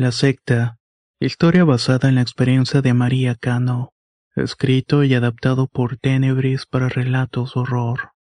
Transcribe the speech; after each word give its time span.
La 0.00 0.12
secta. 0.12 0.78
Historia 1.20 1.64
basada 1.64 2.08
en 2.08 2.14
la 2.14 2.22
experiencia 2.22 2.80
de 2.80 2.94
María 2.94 3.34
Cano. 3.34 3.92
Escrito 4.34 5.04
y 5.04 5.12
adaptado 5.12 5.66
por 5.66 5.98
Tenebris 5.98 6.64
para 6.64 6.88
relatos 6.88 7.54
horror. 7.54 8.12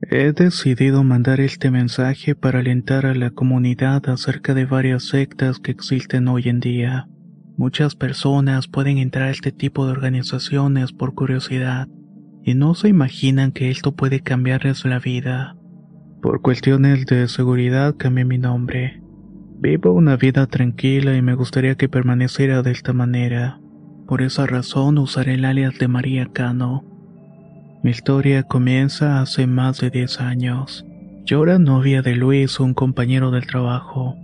He 0.00 0.32
decidido 0.32 1.04
mandar 1.04 1.40
este 1.40 1.70
mensaje 1.70 2.34
para 2.34 2.60
alentar 2.60 3.04
a 3.04 3.14
la 3.14 3.28
comunidad 3.28 4.08
acerca 4.08 4.54
de 4.54 4.64
varias 4.64 5.08
sectas 5.08 5.58
que 5.58 5.72
existen 5.72 6.26
hoy 6.26 6.48
en 6.48 6.60
día. 6.60 7.06
Muchas 7.58 7.96
personas 7.96 8.66
pueden 8.66 8.96
entrar 8.96 9.28
a 9.28 9.30
este 9.30 9.52
tipo 9.52 9.84
de 9.84 9.92
organizaciones 9.92 10.92
por 10.92 11.14
curiosidad 11.14 11.86
y 12.42 12.54
no 12.54 12.74
se 12.74 12.88
imaginan 12.88 13.52
que 13.52 13.70
esto 13.70 13.94
puede 13.94 14.20
cambiarles 14.20 14.86
la 14.86 14.98
vida. 14.98 15.54
Por 16.22 16.40
cuestiones 16.40 17.04
de 17.04 17.28
seguridad 17.28 17.94
cambié 17.98 18.24
mi 18.24 18.38
nombre. 18.38 19.02
Vivo 19.60 19.92
una 19.92 20.16
vida 20.16 20.46
tranquila 20.46 21.16
y 21.16 21.22
me 21.22 21.34
gustaría 21.34 21.74
que 21.74 21.88
permaneciera 21.88 22.62
de 22.62 22.70
esta 22.70 22.92
manera. 22.92 23.58
Por 24.06 24.22
esa 24.22 24.46
razón 24.46 24.98
usaré 24.98 25.34
el 25.34 25.44
alias 25.44 25.76
de 25.78 25.88
María 25.88 26.28
Cano. 26.32 26.84
Mi 27.82 27.90
historia 27.90 28.44
comienza 28.44 29.20
hace 29.20 29.48
más 29.48 29.80
de 29.80 29.90
10 29.90 30.20
años. 30.20 30.86
Yo 31.24 31.42
era 31.42 31.58
novia 31.58 32.02
de 32.02 32.14
Luis, 32.14 32.60
un 32.60 32.72
compañero 32.72 33.32
del 33.32 33.48
trabajo. 33.48 34.16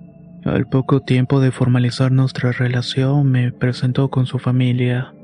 Al 0.44 0.68
poco 0.68 1.00
tiempo 1.00 1.40
de 1.40 1.50
formalizar 1.50 2.12
nuestra 2.12 2.52
relación 2.52 3.28
me 3.28 3.50
presentó 3.50 4.10
con 4.10 4.26
su 4.26 4.38
familia. 4.38 5.14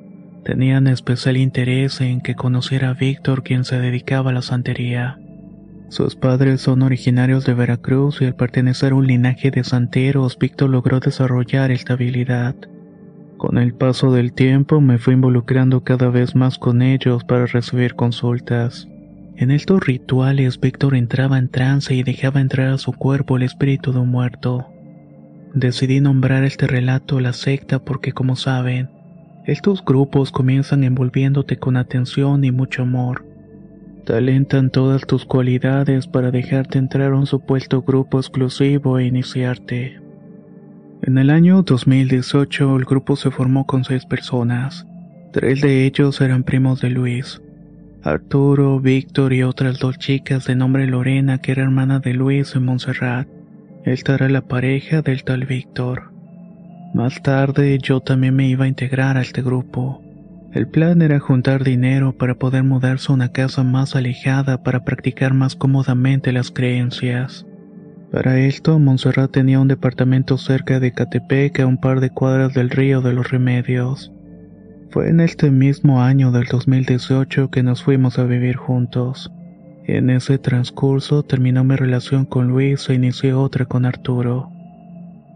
Tenían 0.45 0.89
especial 0.89 1.36
interés 1.36 2.00
en 2.00 2.20
que 2.20 2.34
conociera 2.34 2.91
a 2.91 2.95
Víctor 2.95 3.45
quien 3.45 3.64
se 3.64 3.78
dedicaba 3.78 4.30
a 4.30 4.34
la 4.34 4.42
santería. 4.42 5.20
Sus 5.91 6.14
padres 6.14 6.60
son 6.60 6.83
originarios 6.83 7.44
de 7.44 7.52
Veracruz 7.52 8.22
y 8.22 8.24
al 8.24 8.36
pertenecer 8.36 8.92
a 8.92 8.94
un 8.94 9.08
linaje 9.08 9.50
de 9.50 9.64
santeros, 9.64 10.38
Víctor 10.38 10.70
logró 10.70 11.00
desarrollar 11.00 11.72
esta 11.72 11.94
habilidad. 11.94 12.55
Con 13.36 13.58
el 13.58 13.74
paso 13.74 14.12
del 14.12 14.33
tiempo 14.33 14.80
me 14.80 14.98
fui 14.98 15.14
involucrando 15.14 15.83
cada 15.83 16.08
vez 16.08 16.36
más 16.36 16.58
con 16.58 16.80
ellos 16.80 17.24
para 17.24 17.46
recibir 17.46 17.96
consultas. 17.96 18.86
En 19.34 19.50
estos 19.50 19.84
rituales 19.84 20.61
Víctor 20.61 20.94
entraba 20.94 21.38
en 21.38 21.48
trance 21.48 21.92
y 21.92 22.05
dejaba 22.05 22.41
entrar 22.41 22.68
a 22.68 22.78
su 22.78 22.92
cuerpo 22.92 23.36
el 23.36 23.42
espíritu 23.42 23.92
de 23.92 23.98
un 23.98 24.11
muerto. 24.11 24.68
Decidí 25.55 26.00
nombrar 26.00 26.44
este 26.44 26.68
relato 26.68 27.18
la 27.18 27.33
secta 27.33 27.80
porque 27.80 28.12
como 28.12 28.36
saben, 28.36 28.91
estos 29.44 29.84
grupos 29.84 30.30
comienzan 30.30 30.84
envolviéndote 30.84 31.58
con 31.58 31.77
atención 31.77 32.45
y 32.45 32.52
mucho 32.52 32.83
amor. 32.83 33.30
Te 34.05 34.14
alentan 34.14 34.70
todas 34.70 35.06
tus 35.06 35.27
cualidades 35.27 36.06
para 36.06 36.30
dejarte 36.30 36.78
entrar 36.78 37.12
a 37.12 37.16
un 37.16 37.27
supuesto 37.27 37.83
grupo 37.83 38.18
exclusivo 38.18 38.98
e 38.98 39.05
iniciarte. 39.05 40.00
En 41.02 41.18
el 41.18 41.28
año 41.28 41.62
2018 41.62 42.77
el 42.77 42.84
grupo 42.84 43.16
se 43.16 43.30
formó 43.30 43.66
con 43.66 43.84
seis 43.84 44.06
personas. 44.06 44.86
Tres 45.33 45.61
de 45.61 45.84
ellos 45.84 46.20
eran 46.20 46.44
primos 46.44 46.80
de 46.80 46.90
Luis. 46.90 47.42
Arturo, 48.02 48.80
Víctor 48.80 49.34
y 49.34 49.42
otras 49.42 49.78
dos 49.78 49.98
chicas 49.98 50.46
de 50.46 50.56
nombre 50.56 50.86
Lorena 50.86 51.38
que 51.38 51.52
era 51.52 51.62
hermana 51.62 52.00
de 52.00 52.14
Luis 52.14 52.55
y 52.55 52.58
Montserrat. 52.58 53.28
Esta 53.84 54.14
era 54.14 54.28
la 54.28 54.40
pareja 54.40 55.02
del 55.02 55.24
tal 55.24 55.44
Víctor. 55.44 56.11
Más 56.94 57.22
tarde 57.22 57.78
yo 57.78 58.00
también 58.00 58.34
me 58.34 58.48
iba 58.48 58.64
a 58.64 58.68
integrar 58.68 59.17
a 59.17 59.20
este 59.20 59.42
grupo. 59.42 60.02
El 60.52 60.66
plan 60.66 61.00
era 61.00 61.20
juntar 61.20 61.62
dinero 61.62 62.16
para 62.18 62.34
poder 62.34 62.64
mudarse 62.64 63.12
a 63.12 63.14
una 63.14 63.28
casa 63.30 63.62
más 63.62 63.94
alejada 63.94 64.64
para 64.64 64.84
practicar 64.84 65.33
más 65.33 65.55
cómodamente 65.55 66.33
las 66.33 66.50
creencias. 66.50 67.46
Para 68.11 68.40
esto, 68.40 68.80
Montserrat 68.80 69.30
tenía 69.30 69.61
un 69.61 69.68
departamento 69.68 70.36
cerca 70.38 70.80
de 70.80 70.90
Catepec 70.92 71.61
a 71.61 71.66
un 71.66 71.78
par 71.78 72.00
de 72.00 72.11
cuadras 72.11 72.52
del 72.52 72.70
río 72.70 73.00
de 73.00 73.12
los 73.12 73.30
Remedios. 73.30 74.12
Fue 74.90 75.08
en 75.08 75.20
este 75.20 75.52
mismo 75.52 76.02
año 76.02 76.33
del 76.33 76.46
2018 76.46 77.48
que 77.50 77.62
nos 77.62 77.84
fuimos 77.84 78.18
a 78.18 78.24
vivir 78.24 78.56
juntos. 78.56 79.30
En 79.84 80.11
ese 80.11 80.38
transcurso 80.38 81.22
terminó 81.22 81.62
mi 81.62 81.77
relación 81.77 82.24
con 82.24 82.48
Luis 82.48 82.88
e 82.90 82.94
inicié 82.94 83.34
otra 83.34 83.67
con 83.67 83.84
Arturo. 83.84 84.50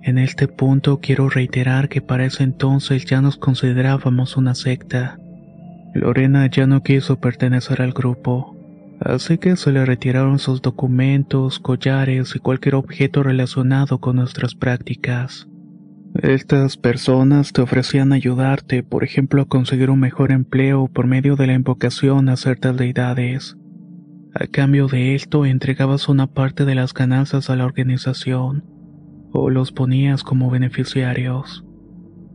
En 0.06 0.18
este 0.18 0.48
punto 0.48 1.00
quiero 1.00 1.30
reiterar 1.30 1.88
que 1.88 2.02
para 2.02 2.26
ese 2.26 2.42
entonces 2.42 3.06
ya 3.06 3.22
nos 3.22 3.38
considerábamos 3.38 4.36
una 4.36 4.54
secta. 4.54 5.18
Lorena 5.94 6.46
ya 6.46 6.66
no 6.66 6.82
quiso 6.82 7.18
pertenecer 7.20 7.80
al 7.80 7.94
grupo, 7.94 8.54
así 9.00 9.38
que 9.38 9.56
se 9.56 9.72
le 9.72 9.86
retiraron 9.86 10.38
sus 10.38 10.60
documentos, 10.60 11.58
collares 11.58 12.36
y 12.36 12.38
cualquier 12.38 12.74
objeto 12.74 13.22
relacionado 13.22 13.98
con 13.98 14.16
nuestras 14.16 14.54
prácticas. 14.54 15.48
Estas 16.22 16.76
personas 16.76 17.54
te 17.54 17.62
ofrecían 17.62 18.12
ayudarte, 18.12 18.82
por 18.82 19.04
ejemplo, 19.04 19.40
a 19.40 19.48
conseguir 19.48 19.88
un 19.88 20.00
mejor 20.00 20.32
empleo 20.32 20.86
por 20.86 21.06
medio 21.06 21.34
de 21.34 21.46
la 21.46 21.54
invocación 21.54 22.28
a 22.28 22.36
ciertas 22.36 22.76
deidades. 22.76 23.56
A 24.34 24.48
cambio 24.48 24.86
de 24.86 25.14
esto, 25.14 25.46
entregabas 25.46 26.10
una 26.10 26.26
parte 26.26 26.66
de 26.66 26.74
las 26.74 26.92
ganancias 26.92 27.48
a 27.48 27.56
la 27.56 27.64
organización 27.64 28.73
o 29.34 29.50
los 29.50 29.72
ponías 29.72 30.22
como 30.22 30.48
beneficiarios. 30.48 31.64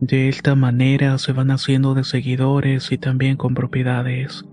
De 0.00 0.28
esta 0.28 0.54
manera 0.54 1.16
se 1.16 1.32
van 1.32 1.50
haciendo 1.50 1.94
de 1.94 2.04
seguidores 2.04 2.92
y 2.92 2.98
también 2.98 3.36
con 3.36 3.54
propiedades. 3.54 4.44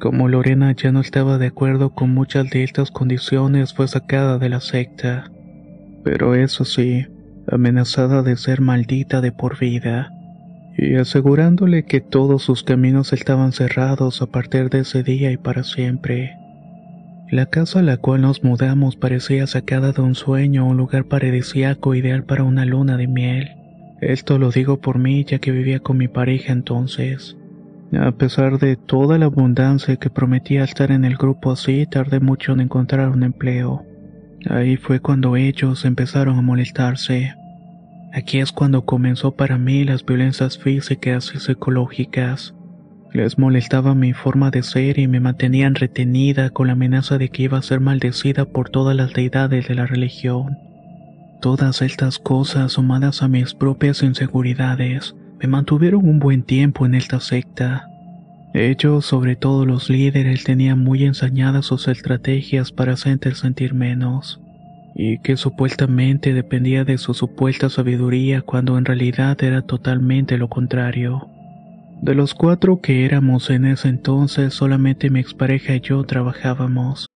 Como 0.00 0.28
Lorena 0.28 0.72
ya 0.72 0.90
no 0.90 1.00
estaba 1.00 1.38
de 1.38 1.46
acuerdo 1.46 1.90
con 1.90 2.12
muchas 2.12 2.50
de 2.50 2.64
estas 2.64 2.90
condiciones, 2.90 3.74
fue 3.74 3.86
sacada 3.86 4.38
de 4.38 4.48
la 4.48 4.60
secta. 4.60 5.30
Pero 6.02 6.34
eso 6.34 6.64
sí, 6.64 7.06
amenazada 7.50 8.22
de 8.22 8.36
ser 8.36 8.60
maldita 8.60 9.20
de 9.20 9.30
por 9.30 9.58
vida, 9.58 10.10
y 10.76 10.96
asegurándole 10.96 11.84
que 11.84 12.00
todos 12.00 12.42
sus 12.42 12.64
caminos 12.64 13.12
estaban 13.12 13.52
cerrados 13.52 14.20
a 14.20 14.26
partir 14.26 14.68
de 14.68 14.80
ese 14.80 15.04
día 15.04 15.30
y 15.30 15.36
para 15.36 15.62
siempre. 15.62 16.36
La 17.30 17.44
casa 17.44 17.80
a 17.80 17.82
la 17.82 17.98
cual 17.98 18.22
nos 18.22 18.42
mudamos 18.42 18.96
parecía 18.96 19.46
sacada 19.46 19.92
de 19.92 20.00
un 20.00 20.14
sueño, 20.14 20.66
un 20.66 20.78
lugar 20.78 21.04
paradisíaco 21.04 21.94
ideal 21.94 22.24
para 22.24 22.42
una 22.42 22.64
luna 22.64 22.96
de 22.96 23.06
miel. 23.06 23.50
Esto 24.00 24.38
lo 24.38 24.50
digo 24.50 24.80
por 24.80 24.98
mí 24.98 25.24
ya 25.24 25.38
que 25.38 25.50
vivía 25.50 25.80
con 25.80 25.98
mi 25.98 26.08
pareja 26.08 26.52
entonces. 26.52 27.36
A 27.92 28.12
pesar 28.12 28.58
de 28.58 28.76
toda 28.76 29.18
la 29.18 29.26
abundancia 29.26 29.96
que 29.96 30.08
prometía 30.08 30.64
estar 30.64 30.90
en 30.90 31.04
el 31.04 31.16
grupo 31.16 31.52
así, 31.52 31.84
tardé 31.84 32.18
mucho 32.18 32.52
en 32.52 32.60
encontrar 32.60 33.10
un 33.10 33.22
empleo. 33.22 33.84
Ahí 34.48 34.76
fue 34.76 35.00
cuando 35.00 35.36
ellos 35.36 35.84
empezaron 35.84 36.38
a 36.38 36.42
molestarse. 36.42 37.34
Aquí 38.14 38.38
es 38.38 38.52
cuando 38.52 38.86
comenzó 38.86 39.36
para 39.36 39.58
mí 39.58 39.84
las 39.84 40.04
violencias 40.04 40.56
físicas 40.56 41.32
y 41.34 41.40
psicológicas. 41.40 42.54
Les 43.12 43.38
molestaba 43.38 43.94
mi 43.94 44.12
forma 44.12 44.50
de 44.50 44.62
ser 44.62 44.98
y 44.98 45.08
me 45.08 45.18
mantenían 45.18 45.74
retenida 45.74 46.50
con 46.50 46.66
la 46.66 46.74
amenaza 46.74 47.16
de 47.16 47.30
que 47.30 47.44
iba 47.44 47.58
a 47.58 47.62
ser 47.62 47.80
maldecida 47.80 48.44
por 48.44 48.68
todas 48.68 48.94
las 48.94 49.14
deidades 49.14 49.66
de 49.66 49.74
la 49.74 49.86
religión. 49.86 50.58
Todas 51.40 51.80
estas 51.82 52.18
cosas, 52.18 52.72
sumadas 52.72 53.22
a 53.22 53.28
mis 53.28 53.54
propias 53.54 54.02
inseguridades, 54.02 55.14
me 55.40 55.48
mantuvieron 55.48 56.06
un 56.06 56.18
buen 56.18 56.42
tiempo 56.42 56.84
en 56.84 56.94
esta 56.94 57.20
secta. 57.20 57.88
Ellos, 58.52 59.06
sobre 59.06 59.36
todo 59.36 59.64
los 59.64 59.88
líderes, 59.88 60.44
tenían 60.44 60.82
muy 60.82 61.04
ensañadas 61.04 61.66
sus 61.66 61.88
estrategias 61.88 62.72
para 62.72 62.94
hacer 62.94 63.34
sentir 63.34 63.72
menos, 63.72 64.40
y 64.94 65.18
que 65.18 65.36
supuestamente 65.36 66.34
dependía 66.34 66.84
de 66.84 66.98
su 66.98 67.14
supuesta 67.14 67.70
sabiduría 67.70 68.42
cuando 68.42 68.76
en 68.76 68.84
realidad 68.84 69.42
era 69.42 69.62
totalmente 69.62 70.38
lo 70.38 70.48
contrario. 70.48 71.30
De 72.00 72.14
los 72.14 72.32
cuatro 72.32 72.80
que 72.80 73.04
éramos 73.04 73.50
en 73.50 73.64
ese 73.64 73.88
entonces, 73.88 74.54
solamente 74.54 75.10
mi 75.10 75.18
expareja 75.18 75.74
y 75.74 75.80
yo 75.80 76.04
trabajábamos. 76.04 77.08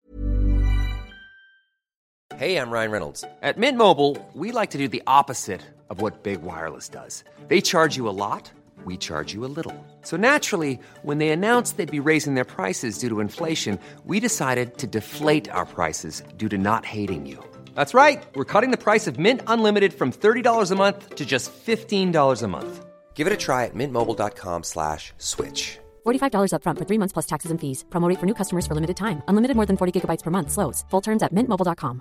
Hey, 2.38 2.56
I'm 2.56 2.70
Ryan 2.70 2.90
Reynolds. 2.90 3.22
At 3.42 3.58
Mint 3.58 3.76
Mobile, 3.76 4.16
we 4.34 4.52
like 4.52 4.70
to 4.70 4.78
do 4.78 4.88
the 4.88 5.02
opposite 5.06 5.60
of 5.90 6.00
what 6.00 6.22
Big 6.22 6.40
Wireless 6.42 6.88
does. 6.88 7.24
They 7.48 7.60
charge 7.60 7.98
you 7.98 8.08
a 8.08 8.16
lot, 8.16 8.50
we 8.86 8.96
charge 8.96 9.34
you 9.34 9.44
a 9.44 9.52
little. 9.54 9.74
So 10.02 10.16
naturally, 10.16 10.80
when 11.02 11.18
they 11.18 11.28
announced 11.28 11.76
they'd 11.76 11.90
be 11.90 12.00
raising 12.00 12.34
their 12.34 12.46
prices 12.46 12.98
due 12.98 13.10
to 13.10 13.20
inflation, 13.20 13.78
we 14.06 14.18
decided 14.18 14.78
to 14.78 14.86
deflate 14.86 15.50
our 15.50 15.66
prices 15.66 16.22
due 16.38 16.48
to 16.48 16.56
not 16.56 16.86
hating 16.86 17.26
you. 17.26 17.36
That's 17.74 17.92
right. 17.92 18.22
We're 18.34 18.46
cutting 18.46 18.70
the 18.70 18.78
price 18.78 19.06
of 19.06 19.18
Mint 19.18 19.42
Unlimited 19.46 19.92
from 19.92 20.10
$30 20.10 20.70
a 20.70 20.74
month 20.74 21.16
to 21.16 21.26
just 21.26 21.52
$15 21.52 22.42
a 22.42 22.48
month. 22.48 22.86
Give 23.20 23.26
it 23.26 23.34
a 23.34 23.44
try 23.46 23.66
at 23.66 23.74
mintmobile.com 23.74 24.62
slash 24.62 25.12
switch. 25.18 25.78
$45 26.06 26.52
upfront 26.54 26.78
for 26.78 26.86
three 26.88 26.96
months 26.96 27.12
plus 27.12 27.26
taxes 27.26 27.50
and 27.50 27.60
fees. 27.60 27.84
Promo 27.90 28.08
rate 28.08 28.18
for 28.18 28.24
new 28.24 28.38
customers 28.40 28.66
for 28.66 28.74
limited 28.74 28.96
time. 28.96 29.22
Unlimited 29.28 29.56
more 29.56 29.66
than 29.66 29.76
40 29.76 29.92
gigabytes 29.92 30.24
per 30.24 30.30
month. 30.30 30.50
Slows. 30.50 30.86
Full 30.90 31.02
terms 31.02 31.22
at 31.22 31.34
mintmobile.com. 31.34 32.00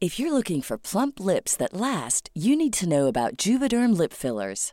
If 0.00 0.18
you're 0.18 0.32
looking 0.32 0.62
for 0.62 0.76
plump 0.76 1.20
lips 1.20 1.54
that 1.58 1.72
last, 1.72 2.30
you 2.34 2.56
need 2.56 2.72
to 2.80 2.88
know 2.88 3.06
about 3.06 3.36
Juvederm 3.36 3.96
lip 3.96 4.12
fillers. 4.12 4.72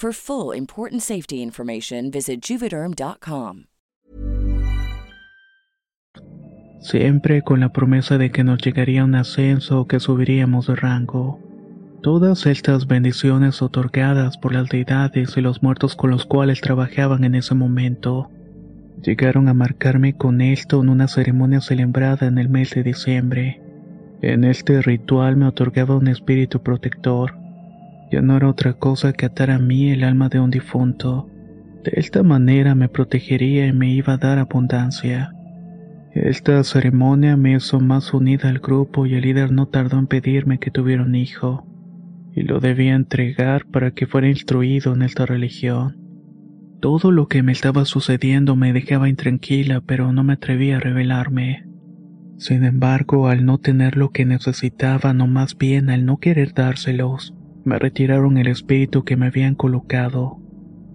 For 0.00 0.12
full 0.12 0.56
important 0.56 1.02
safety 1.02 1.42
information, 1.42 2.12
visit 2.12 2.40
juvederm.com. 2.40 3.64
Siempre 6.80 7.42
con 7.42 7.58
la 7.58 7.72
promesa 7.72 8.16
de 8.16 8.30
que 8.30 8.44
nos 8.44 8.60
llegaría 8.60 9.02
un 9.02 9.16
ascenso 9.16 9.80
o 9.80 9.88
que 9.88 9.98
subiríamos 9.98 10.68
de 10.68 10.76
rango. 10.76 11.40
Todas 12.00 12.46
estas 12.46 12.86
bendiciones 12.86 13.60
otorgadas 13.60 14.38
por 14.38 14.52
las 14.52 14.68
deidades 14.68 15.36
y 15.36 15.40
los 15.40 15.64
muertos 15.64 15.96
con 15.96 16.10
los 16.10 16.26
cuales 16.26 16.60
trabajaban 16.60 17.24
en 17.24 17.34
ese 17.34 17.56
momento 17.56 18.30
llegaron 19.02 19.48
a 19.48 19.54
marcarme 19.54 20.16
con 20.16 20.40
esto 20.40 20.80
en 20.80 20.90
una 20.90 21.08
ceremonia 21.08 21.60
celebrada 21.60 22.28
en 22.28 22.38
el 22.38 22.48
mes 22.48 22.70
de 22.70 22.84
diciembre. 22.84 23.60
En 24.22 24.44
este 24.44 24.80
ritual 24.80 25.36
me 25.36 25.46
otorgaba 25.46 25.96
un 25.96 26.06
espíritu 26.06 26.62
protector. 26.62 27.47
Ya 28.10 28.22
no 28.22 28.36
era 28.36 28.48
otra 28.48 28.74
cosa 28.74 29.12
que 29.12 29.26
atar 29.26 29.50
a 29.50 29.58
mí 29.58 29.90
el 29.90 30.04
alma 30.04 30.28
de 30.28 30.40
un 30.40 30.50
difunto. 30.50 31.28
De 31.84 31.92
esta 31.94 32.22
manera 32.22 32.74
me 32.74 32.88
protegería 32.88 33.66
y 33.66 33.72
me 33.72 33.92
iba 33.92 34.14
a 34.14 34.18
dar 34.18 34.38
abundancia. 34.38 35.32
Esta 36.12 36.64
ceremonia 36.64 37.36
me 37.36 37.54
hizo 37.54 37.80
más 37.80 38.12
unida 38.14 38.48
al 38.48 38.58
grupo 38.58 39.06
y 39.06 39.14
el 39.14 39.22
líder 39.22 39.52
no 39.52 39.66
tardó 39.66 39.98
en 39.98 40.06
pedirme 40.06 40.58
que 40.58 40.70
tuviera 40.70 41.02
un 41.02 41.14
hijo, 41.14 41.66
y 42.34 42.42
lo 42.42 42.60
debía 42.60 42.94
entregar 42.94 43.66
para 43.66 43.92
que 43.92 44.06
fuera 44.06 44.28
instruido 44.28 44.94
en 44.94 45.02
esta 45.02 45.26
religión. 45.26 45.96
Todo 46.80 47.12
lo 47.12 47.28
que 47.28 47.42
me 47.42 47.52
estaba 47.52 47.84
sucediendo 47.84 48.56
me 48.56 48.72
dejaba 48.72 49.08
intranquila, 49.08 49.80
pero 49.80 50.12
no 50.12 50.24
me 50.24 50.34
atrevía 50.34 50.78
a 50.78 50.80
revelarme. 50.80 51.66
Sin 52.36 52.64
embargo, 52.64 53.28
al 53.28 53.44
no 53.44 53.58
tener 53.58 53.96
lo 53.96 54.10
que 54.10 54.24
necesitaba, 54.24 55.12
no 55.12 55.26
más 55.26 55.58
bien 55.58 55.90
al 55.90 56.06
no 56.06 56.18
querer 56.18 56.54
dárselos, 56.54 57.34
me 57.68 57.78
retiraron 57.78 58.38
el 58.38 58.48
espíritu 58.48 59.04
que 59.04 59.16
me 59.16 59.26
habían 59.26 59.54
colocado. 59.54 60.38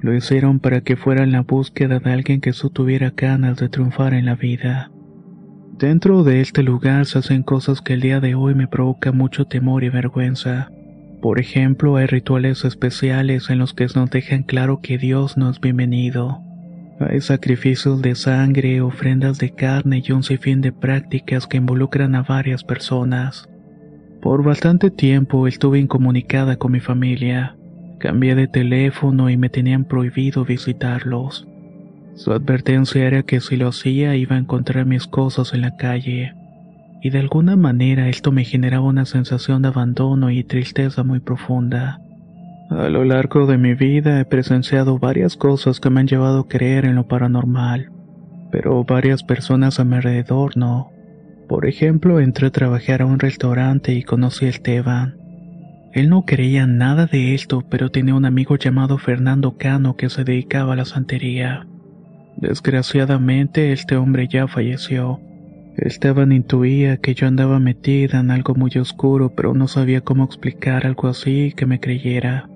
Lo 0.01 0.13
hicieron 0.13 0.59
para 0.59 0.81
que 0.81 0.97
fuera 0.97 1.23
en 1.23 1.31
la 1.31 1.41
búsqueda 1.41 1.99
de 1.99 2.11
alguien 2.11 2.41
que 2.41 2.51
tuviera 2.73 3.13
ganas 3.15 3.57
de 3.57 3.69
triunfar 3.69 4.13
en 4.13 4.25
la 4.25 4.35
vida. 4.35 4.91
Dentro 5.77 6.23
de 6.23 6.41
este 6.41 6.63
lugar 6.63 7.05
se 7.05 7.19
hacen 7.19 7.43
cosas 7.43 7.81
que 7.81 7.93
el 7.93 8.01
día 8.01 8.19
de 8.19 8.35
hoy 8.35 8.55
me 8.55 8.67
provocan 8.67 9.15
mucho 9.15 9.45
temor 9.45 9.83
y 9.83 9.89
vergüenza. 9.89 10.69
Por 11.21 11.39
ejemplo, 11.39 11.95
hay 11.95 12.07
rituales 12.07 12.65
especiales 12.65 13.49
en 13.49 13.59
los 13.59 13.73
que 13.73 13.87
nos 13.95 14.09
dejan 14.09 14.43
claro 14.43 14.81
que 14.81 14.97
Dios 14.97 15.37
no 15.37 15.49
es 15.49 15.61
bienvenido. 15.61 16.41
Hay 16.99 17.21
sacrificios 17.21 18.01
de 18.01 18.15
sangre, 18.15 18.81
ofrendas 18.81 19.37
de 19.37 19.51
carne 19.51 20.03
y 20.05 20.11
un 20.11 20.23
sinfín 20.23 20.61
de 20.61 20.71
prácticas 20.71 21.47
que 21.47 21.57
involucran 21.57 22.15
a 22.15 22.23
varias 22.23 22.63
personas. 22.63 23.49
Por 24.23 24.41
bastante 24.41 24.89
tiempo 24.89 25.47
estuve 25.47 25.79
incomunicada 25.79 26.55
con 26.55 26.71
mi 26.71 26.79
familia. 26.79 27.57
Cambié 27.99 28.35
de 28.35 28.47
teléfono 28.47 29.29
y 29.29 29.35
me 29.35 29.49
tenían 29.49 29.83
prohibido 29.83 30.45
visitarlos. 30.45 31.45
Su 32.15 32.31
advertencia 32.31 33.05
era 33.05 33.23
que 33.23 33.41
si 33.41 33.57
lo 33.57 33.67
hacía 33.67 34.15
iba 34.15 34.37
a 34.37 34.39
encontrar 34.39 34.85
mis 34.85 35.07
cosas 35.07 35.53
en 35.53 35.59
la 35.59 35.75
calle. 35.75 36.35
Y 37.01 37.09
de 37.09 37.19
alguna 37.19 37.57
manera 37.57 38.07
esto 38.07 38.31
me 38.31 38.45
generaba 38.45 38.85
una 38.85 39.05
sensación 39.05 39.61
de 39.61 39.67
abandono 39.67 40.31
y 40.31 40.45
tristeza 40.45 41.03
muy 41.03 41.19
profunda. 41.19 41.99
A 42.69 42.87
lo 42.87 43.03
largo 43.03 43.45
de 43.45 43.57
mi 43.57 43.73
vida 43.73 44.21
he 44.21 44.25
presenciado 44.25 44.99
varias 44.99 45.35
cosas 45.35 45.81
que 45.81 45.89
me 45.89 45.99
han 45.99 46.07
llevado 46.07 46.39
a 46.39 46.47
creer 46.47 46.85
en 46.85 46.95
lo 46.95 47.09
paranormal, 47.09 47.91
pero 48.53 48.85
varias 48.85 49.21
personas 49.21 49.81
a 49.81 49.83
mi 49.83 49.97
alrededor 49.97 50.55
no. 50.55 50.92
Por 51.47 51.65
ejemplo, 51.65 52.19
entré 52.19 52.47
a 52.47 52.51
trabajar 52.51 53.01
a 53.01 53.05
un 53.05 53.19
restaurante 53.19 53.93
y 53.93 54.03
conocí 54.03 54.45
a 54.45 54.49
Esteban. 54.49 55.17
Él 55.93 56.09
no 56.09 56.25
creía 56.25 56.65
nada 56.65 57.05
de 57.05 57.35
esto, 57.35 57.63
pero 57.69 57.91
tenía 57.91 58.15
un 58.15 58.25
amigo 58.25 58.55
llamado 58.55 58.97
Fernando 58.97 59.57
Cano 59.57 59.95
que 59.95 60.09
se 60.09 60.23
dedicaba 60.23 60.73
a 60.73 60.75
la 60.75 60.85
santería. 60.85 61.67
Desgraciadamente, 62.37 63.71
este 63.71 63.95
hombre 63.95 64.27
ya 64.27 64.47
falleció. 64.47 65.19
Esteban 65.77 66.31
intuía 66.31 66.97
que 66.97 67.13
yo 67.13 67.27
andaba 67.27 67.59
metida 67.59 68.19
en 68.19 68.31
algo 68.31 68.55
muy 68.55 68.71
oscuro, 68.79 69.33
pero 69.35 69.53
no 69.53 69.67
sabía 69.67 70.01
cómo 70.01 70.23
explicar 70.23 70.85
algo 70.85 71.07
así 71.07 71.53
que 71.55 71.65
me 71.65 71.79
creyera. 71.79 72.49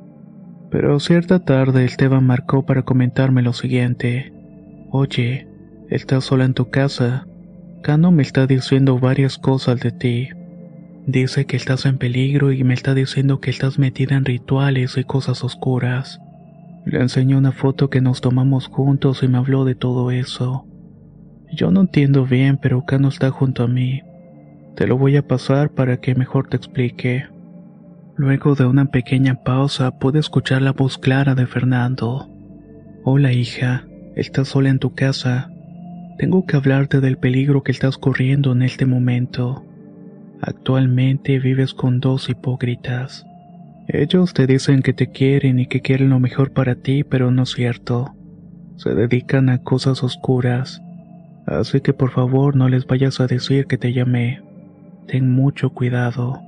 Pero 0.69 1.00
cierta 1.00 1.39
tarde 1.39 1.85
Esteban 1.85 2.25
marcó 2.25 2.65
para 2.65 2.83
comentarme 2.83 3.41
lo 3.41 3.53
siguiente. 3.53 4.33
Oye, 4.91 5.47
¿estás 5.89 6.25
sola 6.25 6.45
en 6.45 6.53
tu 6.53 6.69
casa? 6.69 7.25
Cano 7.81 8.12
me 8.12 8.24
está 8.24 8.48
diciendo 8.48 9.00
varias 9.00 9.38
cosas 9.38 9.79
de 9.79 9.91
ti. 9.91 10.29
Dice 11.05 11.46
que 11.46 11.55
estás 11.55 11.86
en 11.86 11.98
peligro 11.98 12.51
y 12.51 12.63
me 12.63 12.74
está 12.74 12.93
diciendo 12.93 13.39
que 13.39 13.50
estás 13.50 13.79
metida 13.79 14.15
en 14.15 14.25
rituales 14.25 14.98
y 14.98 15.03
cosas 15.03 15.43
oscuras. 15.43 16.19
Le 16.86 17.00
enseñé 17.00 17.38
una 17.38 17.51
foto 17.51 17.89
que 17.89 18.01
nos 18.01 18.19
tomamos 18.19 18.67
juntos 18.67 19.24
y 19.24 19.27
me 19.27 19.38
habló 19.38 19.63
de 19.63 19.75
todo 19.75 20.12
eso. 20.12 20.65
Yo 21.51 21.72
no 21.72 21.81
entiendo 21.81 22.25
bien, 22.25 22.57
pero 22.57 22.86
Cano 22.86 23.07
está 23.07 23.29
junto 23.29 23.63
a 23.63 23.67
mí. 23.67 24.01
Te 24.75 24.86
lo 24.86 24.98
voy 24.98 25.15
a 25.15 25.27
pasar 25.27 25.72
para 25.72 25.98
que 25.98 26.15
mejor 26.15 26.50
te 26.50 26.57
explique. 26.57 27.25
Luego 28.15 28.55
de 28.55 28.65
una 28.65 28.86
pequeña 28.86 29.43
pausa 29.43 29.98
pude 29.98 30.19
escuchar 30.19 30.62
la 30.62 30.74
voz 30.74 30.98
clara 30.98 31.36
de 31.36 31.48
Fernando. 31.48 32.29
Hola 33.03 33.31
hija, 33.31 33.86
¿estás 34.15 34.50
sola 34.50 34.69
en 34.69 34.79
tu 34.79 34.93
casa? 34.93 35.51
Tengo 36.17 36.47
que 36.47 36.57
hablarte 36.57 37.00
del 37.00 37.17
peligro 37.17 37.62
que 37.62 37.71
estás 37.71 38.00
corriendo 38.00 38.51
en 38.51 38.63
este 38.63 38.88
momento. 38.88 39.63
Actualmente 40.41 41.38
vives 41.38 41.75
con 41.75 42.00
dos 42.00 42.27
hipócritas. 42.29 43.24
Ellos 43.88 44.33
te 44.33 44.47
dicen 44.47 44.81
que 44.81 44.93
te 44.93 45.12
quieren 45.12 45.59
y 45.59 45.67
que 45.67 45.81
quieren 45.81 46.09
lo 46.09 46.19
mejor 46.19 46.51
para 46.51 46.74
ti, 46.74 47.03
pero 47.03 47.29
no 47.29 47.43
es 47.43 47.51
cierto. 47.51 48.15
Se 48.77 48.95
dedican 48.95 49.50
a 49.50 49.59
cosas 49.59 50.03
oscuras. 50.03 50.81
Así 51.45 51.81
que 51.81 51.93
por 51.93 52.12
favor 52.12 52.55
no 52.55 52.67
les 52.67 52.88
vayas 52.88 53.19
a 53.19 53.27
decir 53.27 53.67
que 53.67 53.77
te 53.77 53.93
llamé. 53.93 54.41
Ten 55.07 55.31
mucho 55.31 55.69
cuidado. 55.69 56.41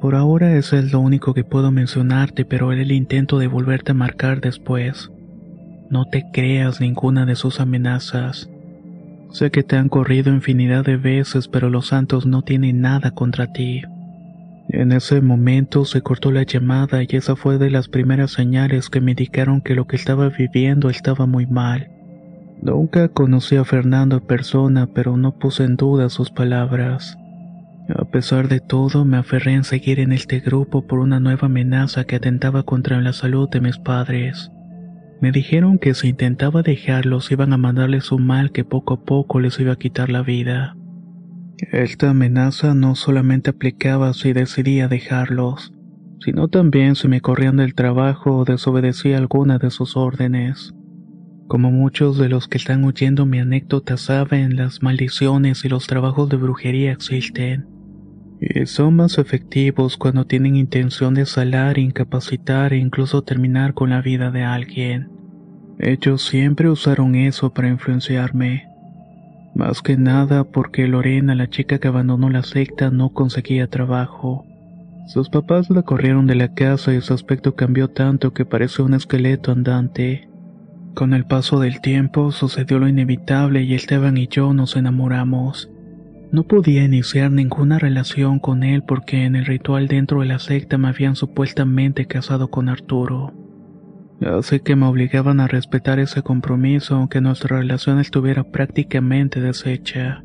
Por 0.00 0.14
ahora 0.14 0.56
eso 0.56 0.76
es 0.78 0.90
lo 0.90 1.00
único 1.00 1.34
que 1.34 1.44
puedo 1.44 1.70
mencionarte, 1.70 2.46
pero 2.46 2.72
era 2.72 2.80
el 2.80 2.92
intento 2.92 3.38
de 3.38 3.46
volverte 3.46 3.92
a 3.92 3.94
marcar 3.94 4.40
después. 4.40 5.12
No 5.90 6.06
te 6.06 6.24
creas 6.32 6.80
ninguna 6.80 7.26
de 7.26 7.36
sus 7.36 7.60
amenazas. 7.60 8.51
Sé 9.32 9.50
que 9.50 9.62
te 9.62 9.76
han 9.76 9.88
corrido 9.88 10.30
infinidad 10.30 10.84
de 10.84 10.98
veces, 10.98 11.48
pero 11.48 11.70
los 11.70 11.88
santos 11.88 12.26
no 12.26 12.42
tienen 12.42 12.82
nada 12.82 13.12
contra 13.12 13.52
ti. 13.52 13.82
En 14.68 14.92
ese 14.92 15.20
momento 15.20 15.84
se 15.84 16.02
cortó 16.02 16.30
la 16.30 16.42
llamada 16.42 17.02
y 17.02 17.08
esa 17.10 17.34
fue 17.34 17.58
de 17.58 17.70
las 17.70 17.88
primeras 17.88 18.30
señales 18.30 18.90
que 18.90 19.00
me 19.00 19.12
indicaron 19.12 19.60
que 19.60 19.74
lo 19.74 19.86
que 19.86 19.96
estaba 19.96 20.28
viviendo 20.28 20.90
estaba 20.90 21.26
muy 21.26 21.46
mal. 21.46 21.90
Nunca 22.60 23.08
conocí 23.08 23.56
a 23.56 23.64
Fernando 23.64 24.16
en 24.16 24.26
persona, 24.26 24.86
pero 24.86 25.16
no 25.16 25.32
puse 25.32 25.64
en 25.64 25.76
duda 25.76 26.10
sus 26.10 26.30
palabras. 26.30 27.18
A 27.88 28.04
pesar 28.04 28.48
de 28.48 28.60
todo, 28.60 29.04
me 29.04 29.16
aferré 29.16 29.54
en 29.54 29.64
seguir 29.64 29.98
en 29.98 30.12
este 30.12 30.40
grupo 30.40 30.86
por 30.86 31.00
una 31.00 31.20
nueva 31.20 31.46
amenaza 31.46 32.04
que 32.04 32.16
atentaba 32.16 32.62
contra 32.62 33.00
la 33.00 33.12
salud 33.12 33.48
de 33.50 33.60
mis 33.60 33.78
padres. 33.78 34.52
Me 35.22 35.30
dijeron 35.30 35.78
que 35.78 35.94
si 35.94 36.08
intentaba 36.08 36.62
dejarlos 36.62 37.30
iban 37.30 37.52
a 37.52 37.56
mandarles 37.56 38.10
un 38.10 38.26
mal 38.26 38.50
que 38.50 38.64
poco 38.64 38.94
a 38.94 39.04
poco 39.04 39.38
les 39.38 39.60
iba 39.60 39.72
a 39.72 39.76
quitar 39.76 40.10
la 40.10 40.22
vida. 40.22 40.76
Esta 41.70 42.10
amenaza 42.10 42.74
no 42.74 42.96
solamente 42.96 43.50
aplicaba 43.50 44.14
si 44.14 44.32
decidía 44.32 44.88
dejarlos, 44.88 45.72
sino 46.18 46.48
también 46.48 46.96
si 46.96 47.06
me 47.06 47.20
corrían 47.20 47.58
del 47.58 47.76
trabajo 47.76 48.38
o 48.38 48.44
desobedecía 48.44 49.16
alguna 49.16 49.58
de 49.58 49.70
sus 49.70 49.96
órdenes. 49.96 50.74
Como 51.46 51.70
muchos 51.70 52.18
de 52.18 52.28
los 52.28 52.48
que 52.48 52.58
están 52.58 52.82
oyendo 52.82 53.24
mi 53.24 53.38
anécdota 53.38 53.98
saben, 53.98 54.56
las 54.56 54.82
maldiciones 54.82 55.64
y 55.64 55.68
los 55.68 55.86
trabajos 55.86 56.30
de 56.30 56.36
brujería 56.36 56.90
existen. 56.90 57.68
Y 58.40 58.66
son 58.66 58.96
más 58.96 59.18
efectivos 59.18 59.96
cuando 59.96 60.24
tienen 60.24 60.56
intención 60.56 61.14
de 61.14 61.26
salar, 61.26 61.78
incapacitar 61.78 62.72
e 62.72 62.78
incluso 62.78 63.22
terminar 63.22 63.72
con 63.72 63.90
la 63.90 64.02
vida 64.02 64.32
de 64.32 64.42
alguien. 64.42 65.11
Ellos 65.82 66.22
siempre 66.22 66.70
usaron 66.70 67.16
eso 67.16 67.52
para 67.52 67.68
influenciarme. 67.68 68.68
Más 69.52 69.82
que 69.82 69.96
nada 69.96 70.44
porque 70.44 70.86
Lorena, 70.86 71.34
la 71.34 71.50
chica 71.50 71.80
que 71.80 71.88
abandonó 71.88 72.30
la 72.30 72.44
secta, 72.44 72.92
no 72.92 73.08
conseguía 73.08 73.66
trabajo. 73.66 74.46
Sus 75.08 75.28
papás 75.28 75.70
la 75.70 75.82
corrieron 75.82 76.28
de 76.28 76.36
la 76.36 76.54
casa 76.54 76.94
y 76.94 77.00
su 77.00 77.12
aspecto 77.12 77.56
cambió 77.56 77.88
tanto 77.88 78.32
que 78.32 78.44
parece 78.44 78.82
un 78.82 78.94
esqueleto 78.94 79.50
andante. 79.50 80.28
Con 80.94 81.14
el 81.14 81.24
paso 81.24 81.58
del 81.58 81.80
tiempo 81.80 82.30
sucedió 82.30 82.78
lo 82.78 82.86
inevitable 82.86 83.64
y 83.64 83.74
Esteban 83.74 84.16
y 84.16 84.28
yo 84.28 84.54
nos 84.54 84.76
enamoramos. 84.76 85.68
No 86.30 86.44
podía 86.44 86.84
iniciar 86.84 87.32
ninguna 87.32 87.80
relación 87.80 88.38
con 88.38 88.62
él 88.62 88.84
porque 88.84 89.24
en 89.24 89.34
el 89.34 89.46
ritual 89.46 89.88
dentro 89.88 90.20
de 90.20 90.26
la 90.26 90.38
secta 90.38 90.78
me 90.78 90.86
habían 90.86 91.16
supuestamente 91.16 92.06
casado 92.06 92.50
con 92.52 92.68
Arturo. 92.68 93.41
Así 94.26 94.60
que 94.60 94.76
me 94.76 94.86
obligaban 94.86 95.40
a 95.40 95.48
respetar 95.48 95.98
ese 95.98 96.22
compromiso 96.22 96.94
aunque 96.94 97.20
nuestra 97.20 97.58
relación 97.58 97.98
estuviera 97.98 98.44
prácticamente 98.44 99.40
deshecha. 99.40 100.22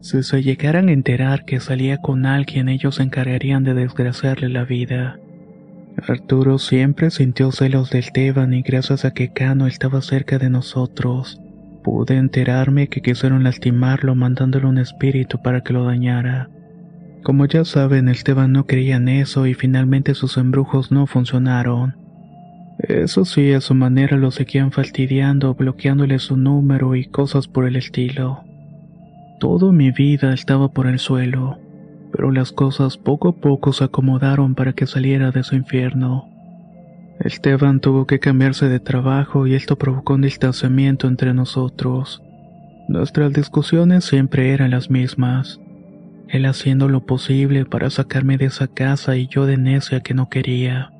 Si 0.00 0.22
se 0.22 0.42
llegaran 0.42 0.88
a 0.88 0.92
enterar 0.92 1.44
que 1.44 1.60
salía 1.60 1.98
con 1.98 2.26
alguien, 2.26 2.68
ellos 2.68 2.96
se 2.96 3.02
encargarían 3.02 3.64
de 3.64 3.74
desgraciarle 3.74 4.48
la 4.48 4.64
vida. 4.64 5.18
Arturo 6.06 6.58
siempre 6.58 7.10
sintió 7.10 7.50
celos 7.50 7.90
del 7.90 8.12
Teban 8.12 8.54
y 8.54 8.62
gracias 8.62 9.04
a 9.04 9.12
que 9.12 9.32
Cano 9.32 9.66
estaba 9.66 10.00
cerca 10.00 10.38
de 10.38 10.48
nosotros, 10.48 11.40
pude 11.82 12.16
enterarme 12.16 12.88
que 12.88 13.00
quisieron 13.00 13.42
lastimarlo 13.42 14.14
mandándole 14.14 14.66
un 14.66 14.78
espíritu 14.78 15.42
para 15.42 15.62
que 15.62 15.72
lo 15.72 15.84
dañara. 15.84 16.50
Como 17.24 17.46
ya 17.46 17.64
saben, 17.64 18.08
Esteban 18.08 18.52
no 18.52 18.66
creía 18.66 18.96
en 18.96 19.08
eso 19.08 19.46
y 19.46 19.54
finalmente 19.54 20.14
sus 20.14 20.36
embrujos 20.36 20.92
no 20.92 21.06
funcionaron. 21.06 22.07
Eso 22.88 23.26
sí, 23.26 23.52
a 23.52 23.60
su 23.60 23.74
manera 23.74 24.16
lo 24.16 24.30
seguían 24.30 24.72
fastidiando, 24.72 25.52
bloqueándole 25.52 26.18
su 26.18 26.38
número 26.38 26.96
y 26.96 27.04
cosas 27.04 27.46
por 27.46 27.66
el 27.66 27.76
estilo. 27.76 28.44
Todo 29.38 29.72
mi 29.72 29.90
vida 29.90 30.32
estaba 30.32 30.72
por 30.72 30.86
el 30.86 30.98
suelo, 30.98 31.58
pero 32.10 32.32
las 32.32 32.50
cosas 32.50 32.96
poco 32.96 33.28
a 33.28 33.36
poco 33.36 33.74
se 33.74 33.84
acomodaron 33.84 34.54
para 34.54 34.72
que 34.72 34.86
saliera 34.86 35.30
de 35.32 35.42
su 35.42 35.54
infierno. 35.54 36.30
Esteban 37.20 37.80
tuvo 37.80 38.06
que 38.06 38.20
cambiarse 38.20 38.70
de 38.70 38.80
trabajo 38.80 39.46
y 39.46 39.54
esto 39.54 39.76
provocó 39.76 40.14
un 40.14 40.22
distanciamiento 40.22 41.08
entre 41.08 41.34
nosotros. 41.34 42.22
Nuestras 42.88 43.34
discusiones 43.34 44.06
siempre 44.06 44.54
eran 44.54 44.70
las 44.70 44.88
mismas. 44.88 45.60
Él 46.28 46.46
haciendo 46.46 46.88
lo 46.88 47.04
posible 47.04 47.66
para 47.66 47.90
sacarme 47.90 48.38
de 48.38 48.46
esa 48.46 48.66
casa 48.66 49.16
y 49.16 49.26
yo 49.26 49.44
de 49.44 49.58
necia 49.58 50.00
que 50.00 50.14
no 50.14 50.30
quería. 50.30 50.90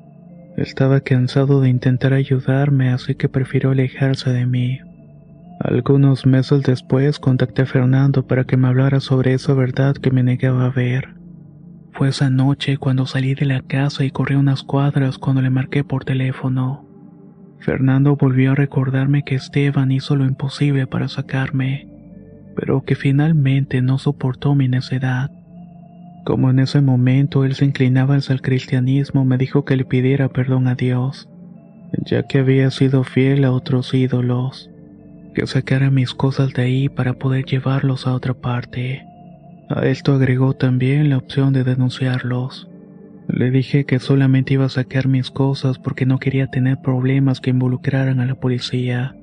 Estaba 0.58 0.98
cansado 1.02 1.60
de 1.60 1.68
intentar 1.68 2.12
ayudarme, 2.12 2.88
así 2.88 3.14
que 3.14 3.28
prefirió 3.28 3.70
alejarse 3.70 4.30
de 4.30 4.44
mí. 4.44 4.80
Algunos 5.60 6.26
meses 6.26 6.64
después 6.64 7.20
contacté 7.20 7.62
a 7.62 7.66
Fernando 7.66 8.26
para 8.26 8.42
que 8.42 8.56
me 8.56 8.66
hablara 8.66 8.98
sobre 8.98 9.34
esa 9.34 9.54
verdad 9.54 9.94
que 9.94 10.10
me 10.10 10.24
negaba 10.24 10.66
a 10.66 10.70
ver. 10.70 11.14
Fue 11.92 12.08
esa 12.08 12.28
noche 12.28 12.76
cuando 12.76 13.06
salí 13.06 13.36
de 13.36 13.46
la 13.46 13.62
casa 13.62 14.04
y 14.04 14.10
corrí 14.10 14.34
unas 14.34 14.64
cuadras 14.64 15.16
cuando 15.16 15.42
le 15.42 15.50
marqué 15.50 15.84
por 15.84 16.04
teléfono. 16.04 16.84
Fernando 17.60 18.16
volvió 18.16 18.50
a 18.50 18.56
recordarme 18.56 19.22
que 19.22 19.36
Esteban 19.36 19.92
hizo 19.92 20.16
lo 20.16 20.24
imposible 20.24 20.88
para 20.88 21.06
sacarme, 21.06 21.88
pero 22.56 22.82
que 22.82 22.96
finalmente 22.96 23.80
no 23.80 23.98
soportó 23.98 24.56
mi 24.56 24.66
necedad. 24.66 25.30
Como 26.25 26.50
en 26.50 26.58
ese 26.58 26.80
momento 26.80 27.44
él 27.44 27.54
se 27.54 27.64
inclinaba 27.64 28.16
hacia 28.16 28.34
el 28.34 28.42
cristianismo, 28.42 29.25
me 29.25 29.38
dijo 29.38 29.64
que 29.64 29.76
le 29.76 29.84
pidiera 29.84 30.28
perdón 30.28 30.66
a 30.68 30.75
Dios, 30.75 31.28
ya 32.04 32.25
que 32.25 32.38
había 32.38 32.70
sido 32.70 33.04
fiel 33.04 33.44
a 33.44 33.52
otros 33.52 33.94
ídolos, 33.94 34.70
que 35.34 35.46
sacara 35.46 35.90
mis 35.90 36.14
cosas 36.14 36.52
de 36.52 36.62
ahí 36.62 36.88
para 36.88 37.14
poder 37.14 37.44
llevarlos 37.44 38.06
a 38.06 38.14
otra 38.14 38.34
parte. 38.34 39.04
A 39.70 39.87
esto 39.87 40.14
agregó 40.14 40.54
también 40.54 41.10
la 41.10 41.18
opción 41.18 41.52
de 41.52 41.64
denunciarlos. 41.64 42.68
Le 43.28 43.50
dije 43.50 43.84
que 43.84 43.98
solamente 43.98 44.54
iba 44.54 44.64
a 44.64 44.70
sacar 44.70 45.06
mis 45.06 45.30
cosas 45.30 45.78
porque 45.78 46.06
no 46.06 46.18
quería 46.18 46.46
tener 46.46 46.78
problemas 46.78 47.40
que 47.40 47.50
involucraran 47.50 48.20
a 48.20 48.26
la 48.26 48.34
policía. 48.34 49.14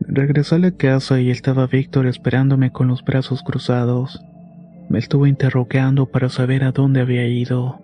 Regresé 0.00 0.56
a 0.56 0.58
la 0.58 0.72
casa 0.72 1.20
y 1.20 1.30
estaba 1.30 1.68
Víctor 1.68 2.06
esperándome 2.06 2.72
con 2.72 2.88
los 2.88 3.04
brazos 3.04 3.42
cruzados. 3.44 4.24
Me 4.90 4.98
estuvo 4.98 5.28
interrogando 5.28 6.06
para 6.06 6.28
saber 6.28 6.64
a 6.64 6.72
dónde 6.72 7.00
había 7.00 7.24
ido. 7.24 7.80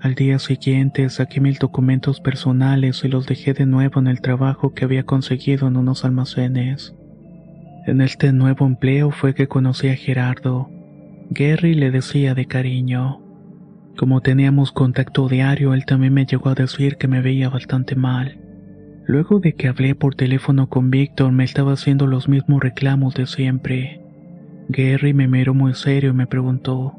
Al 0.00 0.16
día 0.16 0.40
siguiente 0.40 1.08
saqué 1.08 1.40
mil 1.40 1.54
documentos 1.54 2.20
personales 2.20 3.04
y 3.04 3.08
los 3.08 3.28
dejé 3.28 3.54
de 3.54 3.64
nuevo 3.64 4.00
en 4.00 4.08
el 4.08 4.20
trabajo 4.20 4.74
que 4.74 4.84
había 4.84 5.04
conseguido 5.04 5.68
en 5.68 5.76
unos 5.76 6.04
almacenes. 6.04 6.96
En 7.86 8.00
este 8.00 8.32
nuevo 8.32 8.66
empleo 8.66 9.12
fue 9.12 9.36
que 9.36 9.46
conocí 9.46 9.86
a 9.86 9.94
Gerardo. 9.94 10.68
Gary 11.30 11.74
le 11.74 11.92
decía 11.92 12.34
de 12.34 12.46
cariño. 12.46 13.20
Como 13.96 14.20
teníamos 14.20 14.72
contacto 14.72 15.28
diario, 15.28 15.74
él 15.74 15.84
también 15.86 16.12
me 16.12 16.26
llegó 16.26 16.48
a 16.48 16.54
decir 16.56 16.96
que 16.96 17.06
me 17.06 17.20
veía 17.20 17.50
bastante 17.50 17.94
mal. 17.94 18.40
Luego 19.06 19.38
de 19.38 19.52
que 19.52 19.68
hablé 19.68 19.94
por 19.94 20.16
teléfono 20.16 20.68
con 20.68 20.90
Víctor, 20.90 21.30
me 21.30 21.44
estaba 21.44 21.74
haciendo 21.74 22.08
los 22.08 22.28
mismos 22.28 22.60
reclamos 22.60 23.14
de 23.14 23.28
siempre. 23.28 24.05
Gary 24.68 25.14
me 25.14 25.28
miró 25.28 25.54
muy 25.54 25.74
serio 25.74 26.10
y 26.10 26.14
me 26.14 26.26
preguntó, 26.26 26.94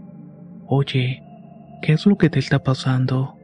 Oye, 0.65 1.23
¿qué 1.81 1.93
es 1.93 2.05
lo 2.05 2.17
que 2.17 2.29
te 2.29 2.39
está 2.39 2.63
pasando? 2.63 3.35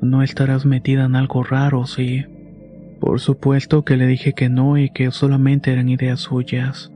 ¿No 0.00 0.22
estarás 0.22 0.64
metida 0.64 1.04
en 1.04 1.14
algo 1.14 1.42
raro, 1.42 1.86
sí? 1.86 2.24
Por 3.00 3.20
supuesto 3.20 3.84
que 3.84 3.96
le 3.96 4.06
dije 4.06 4.32
que 4.32 4.48
no 4.48 4.78
y 4.78 4.90
que 4.90 5.10
solamente 5.10 5.72
eran 5.72 5.88
ideas 5.88 6.20
suyas. 6.20 6.90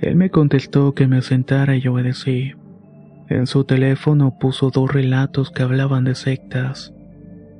Él 0.00 0.14
me 0.14 0.30
contestó 0.30 0.94
que 0.94 1.08
me 1.08 1.22
sentara 1.22 1.76
y 1.76 1.86
obedecí. 1.88 2.52
En 3.28 3.46
su 3.46 3.64
teléfono 3.64 4.38
puso 4.38 4.70
dos 4.70 4.92
relatos 4.92 5.50
que 5.50 5.62
hablaban 5.62 6.04
de 6.04 6.14
sectas. 6.14 6.94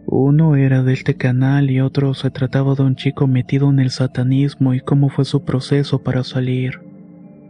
Uno 0.07 0.57
era 0.57 0.83
de 0.83 0.93
este 0.93 1.17
canal 1.17 1.71
y 1.71 1.81
otro 1.81 2.15
se 2.15 2.31
trataba 2.31 2.75
de 2.75 2.83
un 2.83 2.97
chico 2.97 3.27
metido 3.27 3.69
en 3.69 3.81
el 3.81 3.91
satanismo 3.91 4.75
y 4.75 4.81
cómo 4.81 5.09
fue 5.09 5.25
su 5.25 5.45
proceso 5.45 6.03
para 6.03 6.25
salir. 6.25 6.88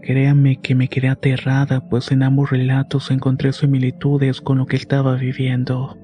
Créame 0.03 0.61
que 0.61 0.75
me 0.75 0.89
quedé 0.89 1.09
aterrada, 1.09 1.89
pues 1.89 2.13
en 2.13 2.23
ambos 2.23 2.51
relatos 2.51 3.11
encontré 3.11 3.53
similitudes 3.53 4.41
con 4.41 4.59
lo 4.59 4.67
que 4.67 4.77
estaba 4.77 5.17
viviendo. 5.17 5.99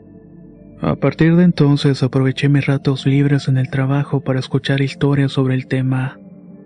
A 0.80 0.96
partir 0.96 1.36
de 1.36 1.44
entonces 1.44 2.02
aproveché 2.02 2.48
mis 2.48 2.66
ratos 2.66 3.06
libres 3.06 3.48
en 3.48 3.56
el 3.56 3.70
trabajo 3.70 4.20
para 4.20 4.40
escuchar 4.40 4.82
historias 4.82 5.32
sobre 5.32 5.54
el 5.54 5.66
tema. 5.66 6.18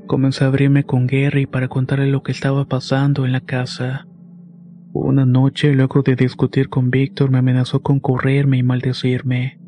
Comencé 0.06 0.44
a 0.44 0.48
abrirme 0.48 0.84
con 0.84 1.06
Gary 1.06 1.46
para 1.46 1.68
contarle 1.68 2.06
lo 2.06 2.22
que 2.22 2.32
estaba 2.32 2.64
pasando 2.64 3.26
en 3.26 3.32
la 3.32 3.40
casa. 3.40 4.06
Una 4.92 5.26
noche, 5.26 5.74
luego 5.74 6.02
de 6.02 6.16
discutir 6.16 6.68
con 6.68 6.90
Víctor, 6.90 7.30
me 7.30 7.38
amenazó 7.38 7.80
con 7.80 8.00
correrme 8.00 8.56
y 8.56 8.62
maldecirme. 8.62 9.60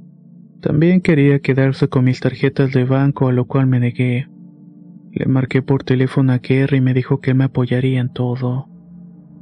También 0.61 1.01
quería 1.01 1.39
quedarse 1.41 1.89
con 1.89 2.05
mis 2.05 2.21
tarjetas 2.21 2.73
de 2.73 2.85
banco, 2.85 3.29
a 3.29 3.33
lo 3.33 3.45
cual 3.45 3.67
me 3.67 3.81
negué. 3.81 4.29
Le 5.21 5.27
marqué 5.27 5.61
por 5.61 5.85
teléfono 5.85 6.33
a 6.33 6.39
Gary 6.39 6.79
y 6.79 6.81
me 6.81 6.95
dijo 6.95 7.21
que 7.21 7.35
me 7.35 7.45
apoyaría 7.45 8.01
en 8.01 8.09
todo. 8.09 8.71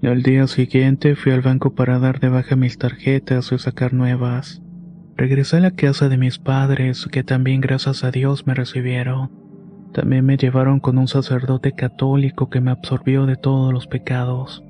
Al 0.02 0.24
día 0.24 0.48
siguiente 0.48 1.14
fui 1.14 1.30
al 1.30 1.40
banco 1.40 1.76
para 1.76 2.00
dar 2.00 2.18
de 2.18 2.28
baja 2.28 2.56
mis 2.56 2.78
tarjetas 2.78 3.52
y 3.52 3.58
sacar 3.60 3.94
nuevas. 3.94 4.60
Regresé 5.16 5.58
a 5.58 5.60
la 5.60 5.70
casa 5.70 6.08
de 6.08 6.18
mis 6.18 6.40
padres, 6.40 7.06
que 7.12 7.22
también 7.22 7.60
gracias 7.60 8.02
a 8.02 8.10
Dios 8.10 8.44
me 8.44 8.54
recibieron. 8.54 9.30
También 9.92 10.26
me 10.26 10.36
llevaron 10.36 10.80
con 10.80 10.98
un 10.98 11.06
sacerdote 11.06 11.70
católico 11.70 12.50
que 12.50 12.60
me 12.60 12.72
absorbió 12.72 13.26
de 13.26 13.36
todos 13.36 13.72
los 13.72 13.86
pecados. 13.86 14.64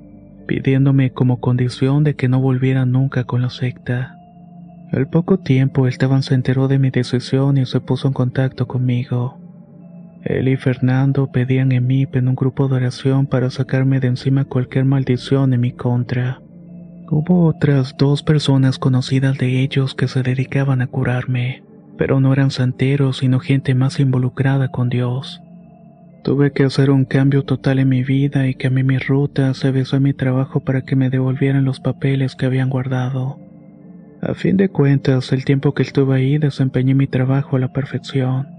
pidiéndome 0.47 1.11
como 1.11 1.39
condición 1.39 2.03
de 2.03 2.15
que 2.15 2.27
no 2.27 2.39
volviera 2.39 2.85
nunca 2.85 3.23
con 3.23 3.41
la 3.41 3.49
secta. 3.49 4.15
Al 4.91 5.09
poco 5.09 5.39
tiempo 5.39 5.87
Esteban 5.87 6.21
se 6.21 6.35
enteró 6.35 6.67
de 6.67 6.77
mi 6.77 6.91
decisión 6.91 7.57
y 7.57 7.65
se 7.65 7.79
puso 7.79 8.07
en 8.07 8.13
contacto 8.13 8.67
conmigo. 8.67 9.48
Él 10.29 10.47
y 10.47 10.57
Fernando 10.57 11.31
pedían 11.31 11.71
en 11.71 11.87
mí 11.87 12.07
en 12.13 12.27
un 12.27 12.35
grupo 12.35 12.67
de 12.67 12.75
oración 12.75 13.25
para 13.25 13.49
sacarme 13.49 13.99
de 13.99 14.09
encima 14.09 14.45
cualquier 14.45 14.85
maldición 14.85 15.55
en 15.55 15.61
mi 15.61 15.71
contra. 15.71 16.39
Hubo 17.09 17.47
otras 17.47 17.97
dos 17.97 18.21
personas 18.21 18.77
conocidas 18.77 19.39
de 19.39 19.59
ellos 19.61 19.95
que 19.95 20.07
se 20.07 20.21
dedicaban 20.21 20.83
a 20.83 20.87
curarme, 20.87 21.63
pero 21.97 22.19
no 22.19 22.31
eran 22.31 22.51
santeros 22.51 23.17
sino 23.17 23.39
gente 23.39 23.73
más 23.73 23.99
involucrada 23.99 24.67
con 24.67 24.89
Dios. 24.89 25.41
Tuve 26.23 26.51
que 26.51 26.63
hacer 26.63 26.91
un 26.91 27.05
cambio 27.05 27.43
total 27.43 27.79
en 27.79 27.89
mi 27.89 28.03
vida 28.03 28.47
y 28.47 28.53
cambié 28.53 28.83
mi 28.83 28.99
ruta, 28.99 29.55
se 29.55 29.71
besó 29.71 29.99
mi 29.99 30.13
trabajo 30.13 30.59
para 30.59 30.83
que 30.83 30.95
me 30.95 31.09
devolvieran 31.09 31.65
los 31.65 31.79
papeles 31.79 32.35
que 32.35 32.45
habían 32.45 32.69
guardado. 32.69 33.39
A 34.21 34.35
fin 34.35 34.57
de 34.57 34.69
cuentas, 34.69 35.33
el 35.33 35.43
tiempo 35.43 35.73
que 35.73 35.81
estuve 35.81 36.17
ahí 36.17 36.37
desempeñé 36.37 36.93
mi 36.93 37.07
trabajo 37.07 37.55
a 37.55 37.59
la 37.59 37.73
perfección. 37.73 38.58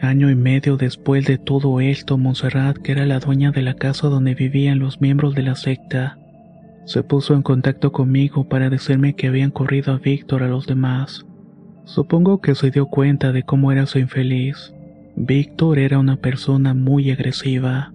Año 0.00 0.30
y 0.30 0.36
medio 0.36 0.76
después 0.76 1.26
de 1.26 1.38
todo 1.38 1.80
esto, 1.80 2.18
Montserrat, 2.18 2.78
que 2.78 2.92
era 2.92 3.04
la 3.04 3.18
dueña 3.18 3.50
de 3.50 3.62
la 3.62 3.74
casa 3.74 4.08
donde 4.08 4.34
vivían 4.34 4.78
los 4.78 5.00
miembros 5.00 5.34
de 5.34 5.42
la 5.42 5.56
secta, 5.56 6.18
se 6.88 7.02
puso 7.02 7.34
en 7.34 7.42
contacto 7.42 7.92
conmigo 7.92 8.48
para 8.48 8.70
decirme 8.70 9.14
que 9.14 9.26
habían 9.26 9.50
corrido 9.50 9.92
a 9.92 9.98
Víctor 9.98 10.42
a 10.42 10.48
los 10.48 10.66
demás. 10.66 11.26
Supongo 11.84 12.40
que 12.40 12.54
se 12.54 12.70
dio 12.70 12.86
cuenta 12.86 13.32
de 13.32 13.42
cómo 13.42 13.72
era 13.72 13.84
su 13.86 13.98
infeliz. 13.98 14.72
Víctor 15.14 15.78
era 15.78 15.98
una 15.98 16.16
persona 16.16 16.74
muy 16.74 17.10
agresiva. 17.10 17.92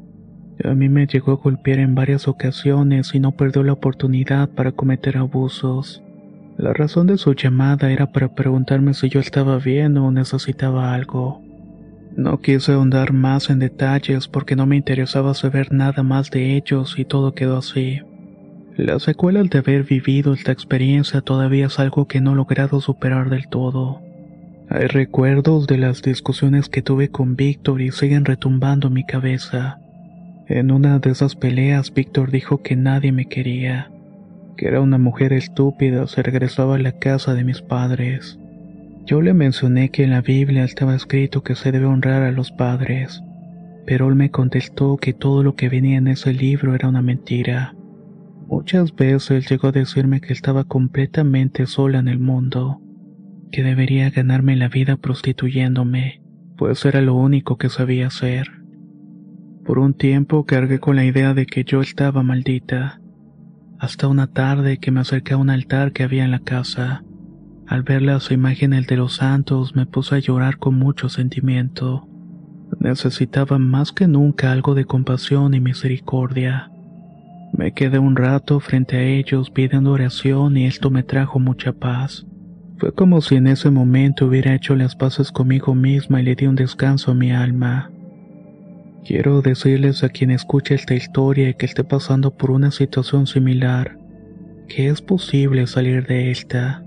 A 0.64 0.74
mí 0.76 0.90
me 0.90 1.08
llegó 1.08 1.32
a 1.32 1.38
golpear 1.38 1.80
en 1.80 1.96
varias 1.96 2.28
ocasiones 2.28 3.16
y 3.16 3.20
no 3.20 3.32
perdió 3.32 3.64
la 3.64 3.74
oportunidad 3.74 4.50
para 4.50 4.74
cometer 4.74 5.18
abusos. 5.18 6.04
La 6.58 6.74
razón 6.74 7.08
de 7.08 7.18
su 7.18 7.34
llamada 7.34 7.92
era 7.92 8.12
para 8.12 8.36
preguntarme 8.36 8.94
si 8.94 9.10
yo 9.10 9.20
estaba 9.20 9.58
bien 9.58 9.98
o 9.98 10.12
necesitaba 10.12 10.94
algo. 10.94 11.42
No 12.16 12.40
quise 12.40 12.74
ahondar 12.74 13.14
más 13.14 13.50
en 13.50 13.60
detalles 13.60 14.28
porque 14.28 14.56
no 14.56 14.66
me 14.66 14.76
interesaba 14.76 15.34
saber 15.34 15.72
nada 15.72 16.04
más 16.04 16.30
de 16.30 16.56
ellos 16.56 16.96
y 16.98 17.06
todo 17.06 17.34
quedó 17.34 17.58
así. 17.58 18.02
La 18.78 19.00
secuela 19.00 19.44
de 19.44 19.58
haber 19.58 19.84
vivido 19.84 20.34
esta 20.34 20.52
experiencia 20.52 21.22
todavía 21.22 21.68
es 21.68 21.80
algo 21.80 22.08
que 22.08 22.22
no 22.22 22.34
he 22.34 22.36
logrado 22.36 22.82
superar 22.82 23.30
del 23.30 23.48
todo. 23.48 24.02
Hay 24.70 24.88
recuerdos 24.88 25.68
de 25.68 25.78
las 25.78 26.02
discusiones 26.02 26.70
que 26.70 26.82
tuve 26.82 27.10
con 27.10 27.36
Víctor 27.36 27.82
y 27.82 27.92
siguen 27.92 28.26
retumbando 28.26 28.88
en 28.88 28.94
mi 28.94 29.06
cabeza. 29.06 29.80
En 30.48 30.72
una 30.72 31.00
de 31.00 31.12
esas 31.12 31.36
peleas 31.36 31.94
Víctor 31.94 32.32
dijo 32.32 32.62
que 32.62 32.76
nadie 32.76 33.12
me 33.12 33.26
quería 33.26 33.90
que 34.56 34.68
era 34.68 34.82
una 34.82 34.98
mujer 34.98 35.34
estúpida, 35.34 36.08
se 36.08 36.24
regresaba 36.24 36.76
a 36.76 36.80
la 36.80 36.94
casa 36.94 37.34
de 37.34 37.44
mis 37.44 37.62
padres. 37.62 38.40
Yo 39.06 39.22
le 39.22 39.34
mencioné 39.34 39.90
que 39.90 40.04
en 40.04 40.12
la 40.12 40.22
Biblia 40.22 40.64
estaba 40.64 40.96
escrito 40.96 41.44
que 41.44 41.56
se 41.56 41.72
debe 41.74 41.86
honrar 41.86 42.24
a 42.24 42.32
los 42.32 42.52
padres, 42.52 43.22
pero 43.86 44.08
él 44.08 44.16
me 44.16 44.32
contestó 44.32 44.96
que 44.96 45.14
todo 45.14 45.44
lo 45.44 45.56
que 45.56 45.68
venía 45.68 45.98
en 45.98 46.08
ese 46.08 46.34
libro 46.34 46.74
era 46.74 46.88
una 46.88 47.02
mentira. 47.02 47.76
Muchas 48.48 48.96
veces 48.96 49.50
llegó 49.50 49.68
a 49.68 49.72
decirme 49.74 50.22
que 50.22 50.32
estaba 50.32 50.64
completamente 50.64 51.66
sola 51.66 52.00
en 52.00 52.08
el 52.08 52.20
mundo, 52.20 52.82
que 53.52 53.62
debería 53.62 54.10
ganarme 54.10 54.56
la 54.56 54.70
vida 54.70 54.96
prostituyéndome, 54.96 56.22
pues 56.58 56.86
era 56.86 57.02
lo 57.02 57.14
único 57.16 57.58
que 57.58 57.68
sabía 57.68 58.08
hacer. 58.08 58.48
Por 59.66 59.80
un 59.80 59.94
tiempo 59.96 60.46
cargué 60.46 60.80
con 60.80 60.96
la 60.96 61.04
idea 61.04 61.34
de 61.34 61.46
que 61.46 61.66
yo 61.66 61.82
estaba 61.82 62.24
maldita 62.24 63.02
hasta 63.80 64.08
una 64.08 64.28
tarde 64.28 64.78
que 64.78 64.92
me 64.92 65.02
acerqué 65.02 65.34
a 65.34 65.38
un 65.38 65.50
altar 65.50 65.92
que 65.92 66.04
había 66.04 66.24
en 66.24 66.32
la 66.32 66.40
casa. 66.40 67.04
Al 67.68 67.84
ver 67.84 68.02
las 68.02 68.32
imágenes 68.32 68.88
de 68.88 68.98
los 68.98 69.16
santos 69.16 69.76
me 69.76 69.86
puse 69.86 70.16
a 70.16 70.20
llorar 70.20 70.58
con 70.58 70.76
mucho 70.76 71.10
sentimiento. 71.10 72.08
Necesitaba 72.80 73.58
más 73.58 73.92
que 73.92 74.08
nunca 74.08 74.52
algo 74.52 74.76
de 74.76 74.86
compasión 74.86 75.54
y 75.54 75.60
misericordia. 75.60 76.70
Me 77.54 77.72
quedé 77.72 78.00
un 78.00 78.16
rato 78.16 78.60
frente 78.60 78.98
a 78.98 79.04
ellos 79.04 79.50
pidiendo 79.50 79.92
oración 79.92 80.58
y 80.58 80.66
esto 80.66 80.90
me 80.90 81.04
trajo 81.04 81.40
mucha 81.40 81.72
paz. 81.72 82.26
Fue 82.78 82.92
como 82.94 83.22
si 83.22 83.36
en 83.36 83.48
ese 83.48 83.70
momento 83.70 84.26
hubiera 84.26 84.56
hecho 84.56 84.76
las 84.76 84.96
paces 84.96 85.32
conmigo 85.32 85.74
misma 85.74 86.20
y 86.20 86.24
le 86.26 86.36
di 86.36 86.48
un 86.48 86.56
descanso 86.56 87.12
a 87.12 87.16
mi 87.16 87.32
alma. 87.32 87.92
Quiero 89.06 89.42
decirles 89.42 90.04
a 90.04 90.10
quien 90.10 90.32
escuche 90.32 90.76
esta 90.76 90.96
historia 90.96 91.50
y 91.50 91.54
que 91.54 91.66
esté 91.66 91.84
pasando 91.84 92.32
por 92.32 92.52
una 92.52 92.72
situación 92.72 93.28
similar, 93.28 93.98
que 94.68 94.90
es 94.90 95.02
posible 95.02 95.68
salir 95.68 96.08
de 96.08 96.32
esta. 96.32 96.84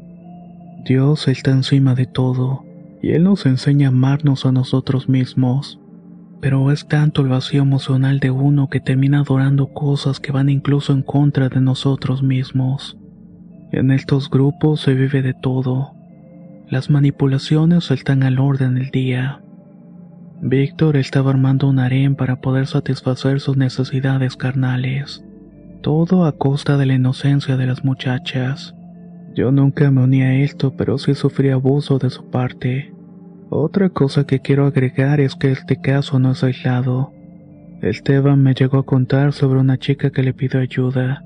Dios 0.86 1.26
está 1.26 1.50
encima 1.50 1.96
de 1.96 2.06
todo, 2.06 2.64
y 3.02 3.10
Él 3.10 3.24
nos 3.24 3.44
enseña 3.44 3.88
a 3.88 3.90
amarnos 3.90 4.46
a 4.46 4.52
nosotros 4.52 5.08
mismos. 5.08 5.80
Pero 6.40 6.70
es 6.70 6.86
tanto 6.86 7.22
el 7.22 7.28
vacío 7.28 7.62
emocional 7.62 8.20
de 8.20 8.30
uno 8.30 8.68
que 8.68 8.78
termina 8.78 9.20
adorando 9.20 9.72
cosas 9.72 10.20
que 10.20 10.30
van 10.30 10.48
incluso 10.48 10.92
en 10.92 11.02
contra 11.02 11.48
de 11.48 11.60
nosotros 11.60 12.22
mismos. 12.22 12.96
En 13.72 13.90
estos 13.90 14.30
grupos 14.30 14.80
se 14.80 14.94
vive 14.94 15.22
de 15.22 15.34
todo. 15.34 15.92
Las 16.68 16.88
manipulaciones 16.88 17.90
están 17.90 18.22
al 18.22 18.38
orden 18.38 18.76
del 18.76 18.90
día. 18.90 19.42
Víctor 20.40 20.96
estaba 20.96 21.30
armando 21.30 21.68
un 21.68 21.80
harén 21.80 22.14
para 22.14 22.40
poder 22.40 22.68
satisfacer 22.68 23.40
sus 23.40 23.56
necesidades 23.56 24.36
carnales. 24.36 25.24
Todo 25.82 26.26
a 26.26 26.32
costa 26.32 26.76
de 26.76 26.86
la 26.86 26.94
inocencia 26.94 27.56
de 27.56 27.66
las 27.66 27.84
muchachas. 27.84 28.76
Yo 29.36 29.52
nunca 29.52 29.90
me 29.90 30.02
uní 30.02 30.22
a 30.22 30.34
esto, 30.34 30.74
pero 30.78 30.96
sí 30.96 31.14
sufrí 31.14 31.50
abuso 31.50 31.98
de 31.98 32.08
su 32.08 32.30
parte. 32.30 32.94
Otra 33.50 33.90
cosa 33.90 34.24
que 34.24 34.40
quiero 34.40 34.64
agregar 34.64 35.20
es 35.20 35.34
que 35.36 35.52
este 35.52 35.76
caso 35.76 36.18
no 36.18 36.32
es 36.32 36.42
aislado. 36.42 37.12
Esteban 37.82 38.42
me 38.42 38.54
llegó 38.54 38.78
a 38.78 38.86
contar 38.86 39.34
sobre 39.34 39.60
una 39.60 39.76
chica 39.76 40.08
que 40.08 40.22
le 40.22 40.32
pidió 40.32 40.58
ayuda. 40.58 41.22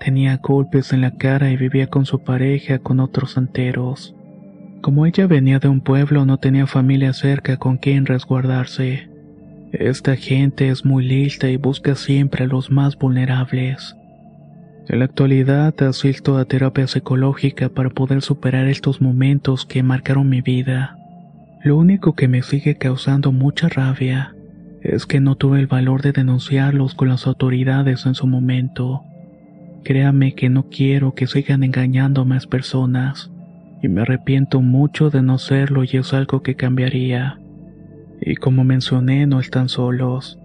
Tenía 0.00 0.38
golpes 0.38 0.94
en 0.94 1.02
la 1.02 1.10
cara 1.18 1.50
y 1.50 1.58
vivía 1.58 1.88
con 1.88 2.06
su 2.06 2.20
pareja 2.20 2.78
con 2.78 3.00
otros 3.00 3.32
santeros. 3.32 4.16
Como 4.80 5.04
ella 5.04 5.26
venía 5.26 5.58
de 5.58 5.68
un 5.68 5.82
pueblo 5.82 6.24
no 6.24 6.38
tenía 6.38 6.66
familia 6.66 7.12
cerca 7.12 7.58
con 7.58 7.76
quien 7.76 8.06
resguardarse. 8.06 9.10
Esta 9.72 10.16
gente 10.16 10.70
es 10.70 10.86
muy 10.86 11.04
lista 11.04 11.50
y 11.50 11.58
busca 11.58 11.96
siempre 11.96 12.44
a 12.44 12.48
los 12.48 12.70
más 12.70 12.96
vulnerables. 12.96 13.94
En 14.88 14.98
la 14.98 15.04
actualidad 15.04 15.80
asisto 15.82 16.36
a 16.36 16.44
terapia 16.44 16.86
psicológica 16.86 17.68
para 17.68 17.90
poder 17.90 18.20
superar 18.20 18.66
estos 18.66 19.00
momentos 19.00 19.64
que 19.64 19.82
marcaron 19.82 20.28
mi 20.28 20.40
vida. 20.40 20.98
Lo 21.62 21.76
único 21.76 22.14
que 22.14 22.26
me 22.26 22.42
sigue 22.42 22.76
causando 22.76 23.30
mucha 23.30 23.68
rabia 23.68 24.34
es 24.80 25.06
que 25.06 25.20
no 25.20 25.36
tuve 25.36 25.60
el 25.60 25.68
valor 25.68 26.02
de 26.02 26.10
denunciarlos 26.10 26.94
con 26.94 27.08
las 27.08 27.28
autoridades 27.28 28.04
en 28.06 28.16
su 28.16 28.26
momento. 28.26 29.04
Créame 29.84 30.34
que 30.34 30.48
no 30.48 30.68
quiero 30.68 31.14
que 31.14 31.28
sigan 31.28 31.62
engañando 31.62 32.22
a 32.22 32.24
más 32.24 32.48
personas 32.48 33.30
y 33.82 33.88
me 33.88 34.02
arrepiento 34.02 34.60
mucho 34.60 35.10
de 35.10 35.22
no 35.22 35.38
serlo 35.38 35.84
y 35.84 35.90
es 35.92 36.12
algo 36.12 36.42
que 36.42 36.56
cambiaría. 36.56 37.38
Y 38.20 38.34
como 38.34 38.64
mencioné, 38.64 39.26
no 39.26 39.38
están 39.38 39.68
solos. 39.68 40.41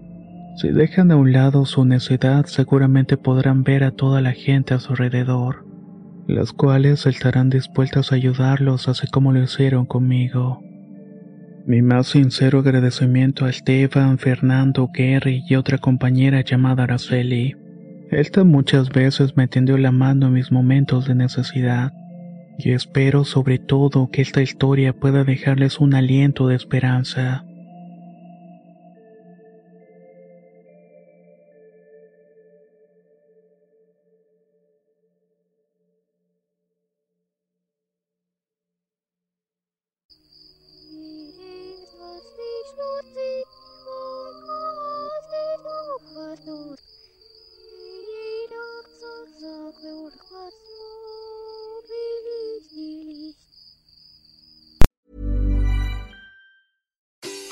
Si 0.60 0.70
dejan 0.70 1.12
a 1.12 1.16
un 1.16 1.30
lado 1.30 1.64
su 1.66 1.84
necedad, 1.84 2.46
seguramente 2.46 3.16
podrán 3.16 3.62
ver 3.62 3.84
a 3.84 3.92
toda 3.92 4.20
la 4.20 4.32
gente 4.32 4.74
a 4.74 4.80
su 4.80 4.90
alrededor, 4.90 5.64
las 6.26 6.52
cuales 6.52 7.06
estarán 7.06 7.48
dispuestas 7.48 8.10
a 8.10 8.16
ayudarlos 8.16 8.88
así 8.88 9.06
como 9.06 9.32
lo 9.32 9.40
hicieron 9.40 9.86
conmigo. 9.86 10.60
Mi 11.64 11.80
más 11.80 12.08
sincero 12.08 12.58
agradecimiento 12.58 13.44
a 13.44 13.50
Esteban, 13.50 14.18
Fernando, 14.18 14.90
Gary 14.92 15.44
y 15.48 15.54
otra 15.54 15.78
compañera 15.78 16.40
llamada 16.40 16.82
Araceli. 16.82 17.54
Esta 18.10 18.42
muchas 18.42 18.88
veces 18.88 19.36
me 19.36 19.46
tendió 19.46 19.78
la 19.78 19.92
mano 19.92 20.26
en 20.26 20.32
mis 20.32 20.50
momentos 20.50 21.06
de 21.06 21.14
necesidad 21.14 21.92
y 22.58 22.72
espero 22.72 23.22
sobre 23.22 23.60
todo 23.60 24.10
que 24.10 24.22
esta 24.22 24.42
historia 24.42 24.92
pueda 24.92 25.22
dejarles 25.22 25.78
un 25.78 25.94
aliento 25.94 26.48
de 26.48 26.56
esperanza. 26.56 27.44